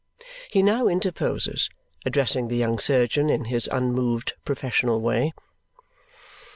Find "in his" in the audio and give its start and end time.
3.29-3.69